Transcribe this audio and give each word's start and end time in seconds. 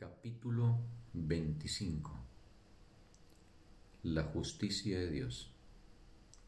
Capítulo 0.00 0.78
25 1.12 2.10
La 4.04 4.22
justicia 4.22 4.98
de 4.98 5.10
Dios 5.10 5.50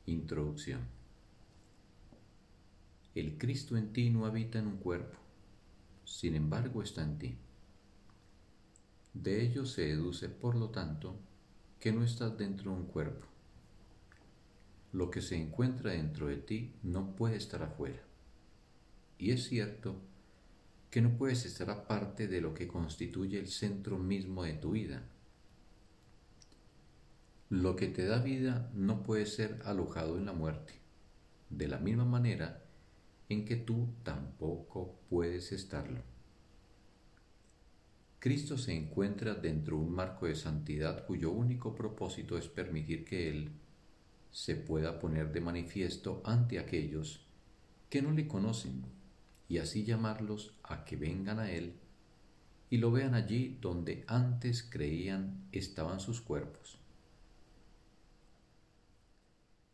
Introducción 0.06 0.80
El 3.14 3.36
Cristo 3.36 3.76
en 3.76 3.92
ti 3.92 4.08
no 4.08 4.24
habita 4.24 4.58
en 4.58 4.68
un 4.68 4.78
cuerpo, 4.78 5.18
sin 6.06 6.34
embargo 6.34 6.82
está 6.82 7.02
en 7.02 7.18
ti. 7.18 7.36
De 9.12 9.42
ello 9.42 9.66
se 9.66 9.82
deduce, 9.82 10.30
por 10.30 10.54
lo 10.54 10.70
tanto, 10.70 11.14
que 11.78 11.92
no 11.92 12.04
estás 12.04 12.38
dentro 12.38 12.70
de 12.70 12.78
un 12.78 12.86
cuerpo. 12.86 13.26
Lo 14.92 15.10
que 15.10 15.20
se 15.20 15.36
encuentra 15.36 15.90
dentro 15.90 16.28
de 16.28 16.38
ti 16.38 16.72
no 16.82 17.14
puede 17.14 17.36
estar 17.36 17.62
afuera. 17.62 18.02
Y 19.18 19.32
es 19.32 19.44
cierto 19.44 20.00
que 20.92 21.00
no 21.00 21.16
puedes 21.16 21.46
estar 21.46 21.70
aparte 21.70 22.28
de 22.28 22.42
lo 22.42 22.52
que 22.52 22.68
constituye 22.68 23.38
el 23.38 23.48
centro 23.48 23.96
mismo 23.96 24.44
de 24.44 24.52
tu 24.52 24.72
vida. 24.72 25.02
Lo 27.48 27.76
que 27.76 27.86
te 27.86 28.04
da 28.04 28.18
vida 28.18 28.70
no 28.74 29.02
puede 29.02 29.24
ser 29.24 29.62
alojado 29.64 30.18
en 30.18 30.26
la 30.26 30.34
muerte, 30.34 30.74
de 31.48 31.66
la 31.66 31.78
misma 31.78 32.04
manera 32.04 32.62
en 33.30 33.46
que 33.46 33.56
tú 33.56 33.88
tampoco 34.02 34.98
puedes 35.08 35.52
estarlo. 35.52 36.02
Cristo 38.18 38.58
se 38.58 38.76
encuentra 38.76 39.32
dentro 39.32 39.78
de 39.78 39.84
un 39.84 39.94
marco 39.94 40.26
de 40.26 40.34
santidad 40.34 41.06
cuyo 41.06 41.30
único 41.30 41.74
propósito 41.74 42.36
es 42.36 42.48
permitir 42.48 43.06
que 43.06 43.30
Él 43.30 43.50
se 44.30 44.56
pueda 44.56 44.98
poner 44.98 45.32
de 45.32 45.40
manifiesto 45.40 46.20
ante 46.26 46.58
aquellos 46.58 47.26
que 47.88 48.02
no 48.02 48.12
le 48.12 48.28
conocen 48.28 48.84
y 49.52 49.58
así 49.58 49.84
llamarlos 49.84 50.54
a 50.62 50.82
que 50.86 50.96
vengan 50.96 51.38
a 51.38 51.50
Él 51.50 51.74
y 52.70 52.78
lo 52.78 52.90
vean 52.90 53.12
allí 53.12 53.58
donde 53.60 54.02
antes 54.06 54.62
creían 54.62 55.46
estaban 55.52 56.00
sus 56.00 56.22
cuerpos. 56.22 56.78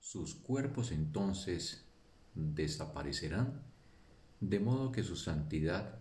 Sus 0.01 0.35
cuerpos 0.35 0.91
entonces 0.91 1.85
desaparecerán, 2.35 3.63
de 4.41 4.59
modo 4.59 4.91
que 4.91 5.05
su 5.05 5.15
santidad 5.15 6.01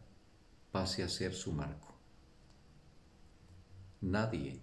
pase 0.71 1.03
a 1.03 1.07
ser 1.07 1.35
su 1.35 1.51
marco. 1.51 1.93
Nadie 4.01 4.59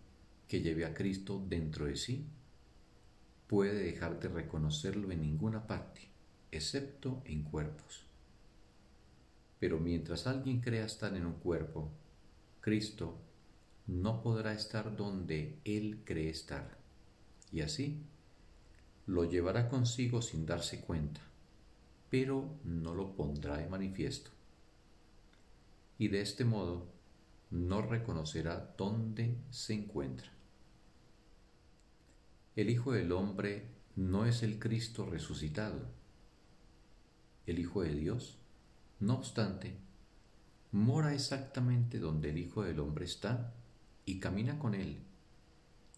que 0.48 0.60
lleve 0.60 0.86
a 0.86 0.92
Cristo 0.92 1.40
dentro 1.48 1.86
de 1.86 1.94
sí 1.94 2.26
puede 3.46 3.74
dejar 3.74 4.18
de 4.18 4.26
reconocerlo 4.26 5.12
en 5.12 5.20
ninguna 5.20 5.68
parte, 5.68 6.10
excepto 6.50 7.22
en 7.26 7.44
cuerpos. 7.44 8.03
Pero 9.64 9.80
mientras 9.80 10.26
alguien 10.26 10.60
crea 10.60 10.84
estar 10.84 11.16
en 11.16 11.24
un 11.24 11.36
cuerpo, 11.36 11.90
Cristo 12.60 13.16
no 13.86 14.20
podrá 14.20 14.52
estar 14.52 14.94
donde 14.94 15.58
Él 15.64 16.02
cree 16.04 16.28
estar. 16.28 16.76
Y 17.50 17.62
así 17.62 18.02
lo 19.06 19.24
llevará 19.24 19.70
consigo 19.70 20.20
sin 20.20 20.44
darse 20.44 20.82
cuenta, 20.82 21.22
pero 22.10 22.58
no 22.62 22.94
lo 22.94 23.16
pondrá 23.16 23.56
de 23.56 23.66
manifiesto. 23.66 24.30
Y 25.96 26.08
de 26.08 26.20
este 26.20 26.44
modo 26.44 26.86
no 27.50 27.80
reconocerá 27.80 28.74
dónde 28.76 29.34
se 29.48 29.72
encuentra. 29.72 30.30
El 32.54 32.68
Hijo 32.68 32.92
del 32.92 33.12
Hombre 33.12 33.64
no 33.96 34.26
es 34.26 34.42
el 34.42 34.58
Cristo 34.58 35.06
resucitado. 35.06 35.86
El 37.46 37.58
Hijo 37.58 37.80
de 37.80 37.94
Dios 37.94 38.43
no 39.00 39.14
obstante, 39.14 39.74
mora 40.72 41.14
exactamente 41.14 41.98
donde 41.98 42.30
el 42.30 42.38
Hijo 42.38 42.62
del 42.62 42.80
Hombre 42.80 43.04
está 43.04 43.52
y 44.06 44.20
camina 44.20 44.58
con 44.58 44.74
él 44.74 44.98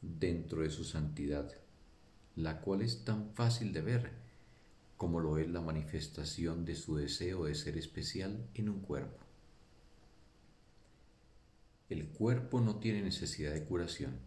dentro 0.02 0.62
de 0.62 0.70
su 0.70 0.84
santidad, 0.84 1.52
la 2.36 2.60
cual 2.60 2.82
es 2.82 3.04
tan 3.04 3.30
fácil 3.34 3.72
de 3.72 3.82
ver 3.82 4.10
como 4.96 5.20
lo 5.20 5.38
es 5.38 5.48
la 5.48 5.60
manifestación 5.60 6.64
de 6.64 6.74
su 6.74 6.96
deseo 6.96 7.44
de 7.44 7.54
ser 7.54 7.76
especial 7.76 8.46
en 8.54 8.68
un 8.68 8.80
cuerpo. 8.80 9.18
El 11.88 12.08
cuerpo 12.08 12.60
no 12.60 12.76
tiene 12.76 13.02
necesidad 13.02 13.52
de 13.52 13.64
curación, 13.64 14.18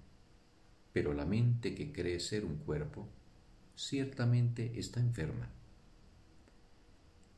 pero 0.93 1.13
la 1.13 1.25
mente 1.25 1.75
que 1.75 1.91
cree 1.91 2.19
ser 2.19 2.45
un 2.45 2.57
cuerpo 2.57 3.07
ciertamente 3.75 4.79
está 4.79 4.99
enferma 4.99 5.49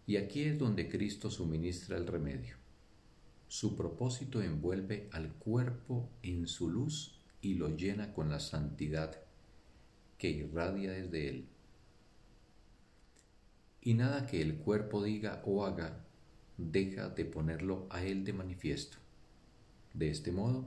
y 0.08 0.18
aquí 0.18 0.44
es 0.44 0.58
donde 0.58 0.90
Cristo 0.90 1.30
suministra 1.30 1.98
el 1.98 2.08
remedio. 2.08 2.56
Su 3.48 3.76
propósito 3.76 4.42
envuelve 4.42 5.10
al 5.12 5.34
cuerpo 5.34 6.10
en 6.24 6.48
su 6.48 6.70
luz 6.70 7.20
y 7.42 7.56
lo 7.56 7.76
llena 7.76 8.14
con 8.14 8.30
la 8.30 8.40
santidad 8.40 9.22
que 10.18 10.30
irradia 10.30 10.92
desde 10.92 11.30
él. 11.30 11.48
Y 13.82 13.94
nada 13.96 14.28
que 14.28 14.42
el 14.42 14.58
cuerpo 14.58 15.04
diga 15.04 15.42
o 15.46 15.66
haga 15.66 16.06
deja 16.58 17.10
de 17.10 17.26
ponerlo 17.26 17.88
a 17.90 18.04
él 18.04 18.24
de 18.24 18.34
manifiesto. 18.34 18.98
De 19.94 20.10
este 20.10 20.32
modo, 20.32 20.66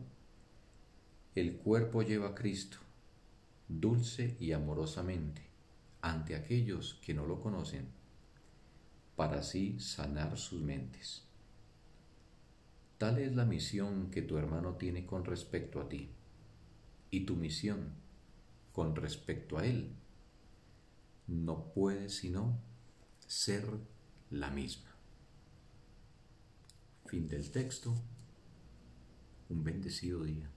el 1.34 1.56
cuerpo 1.56 2.02
lleva 2.02 2.30
a 2.30 2.34
Cristo 2.34 2.78
dulce 3.68 4.36
y 4.40 4.52
amorosamente 4.52 5.42
ante 6.02 6.36
aquellos 6.36 7.00
que 7.02 7.14
no 7.14 7.26
lo 7.26 7.40
conocen 7.40 7.86
para 9.16 9.38
así 9.38 9.78
sanar 9.80 10.36
sus 10.36 10.60
mentes. 10.60 11.24
Tal 12.98 13.18
es 13.18 13.34
la 13.34 13.44
misión 13.44 14.10
que 14.10 14.22
tu 14.22 14.38
hermano 14.38 14.76
tiene 14.76 15.04
con 15.04 15.24
respecto 15.24 15.80
a 15.80 15.88
ti 15.88 16.10
y 17.10 17.20
tu 17.26 17.36
misión 17.36 17.92
con 18.72 18.96
respecto 18.96 19.58
a 19.58 19.66
él 19.66 19.94
no 21.26 21.72
puede 21.72 22.08
sino 22.08 22.58
ser 23.26 23.64
la 24.30 24.50
misma. 24.50 24.90
Fin 27.06 27.28
del 27.28 27.50
texto. 27.50 27.94
Un 29.48 29.62
bendecido 29.62 30.24
día. 30.24 30.50